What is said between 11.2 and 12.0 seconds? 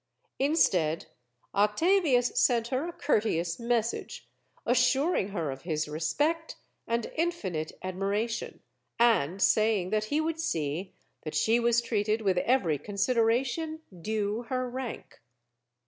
that she was